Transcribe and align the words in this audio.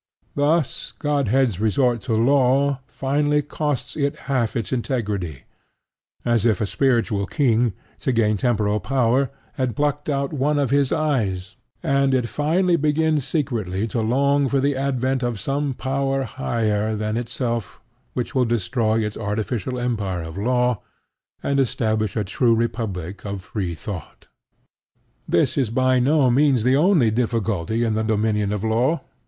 Thus 0.33 0.93
Godhead's 0.97 1.59
resort 1.59 2.01
to 2.07 2.15
law 2.15 2.79
finally 2.87 3.43
costs 3.43 3.95
it 3.95 4.15
half 4.25 4.55
its 4.55 4.73
integrity 4.73 5.43
as 6.25 6.43
if 6.43 6.59
a 6.59 6.65
spiritual 6.65 7.27
king, 7.27 7.73
to 7.99 8.11
gain 8.11 8.35
temporal 8.35 8.79
power, 8.79 9.29
had 9.61 9.75
plucked 9.75 10.09
out 10.09 10.33
one 10.33 10.57
of 10.57 10.71
his 10.71 10.91
eyes 10.91 11.55
and 11.83 12.15
it 12.15 12.29
finally 12.29 12.77
begins 12.77 13.27
secretly 13.27 13.87
to 13.89 14.01
long 14.01 14.47
for 14.49 14.59
the 14.59 14.75
advent 14.75 15.21
of 15.21 15.39
some 15.39 15.75
power 15.75 16.23
higher 16.23 16.95
than 16.95 17.15
itself 17.15 17.79
which 18.15 18.33
will 18.33 18.45
destroy 18.45 19.05
its 19.05 19.15
artificial 19.17 19.77
empire 19.77 20.23
of 20.23 20.35
law, 20.35 20.81
and 21.43 21.59
establish 21.59 22.15
a 22.17 22.23
true 22.23 22.55
republic 22.55 23.23
of 23.23 23.43
free 23.43 23.75
thought. 23.75 24.29
This 25.29 25.59
is 25.59 25.69
by 25.69 25.99
no 25.99 26.31
means 26.31 26.63
the 26.63 26.75
only 26.75 27.11
difficulty 27.11 27.83
in 27.83 27.93
the 27.93 28.01
dominion 28.01 28.51
of 28.51 28.63
Law. 28.63 29.01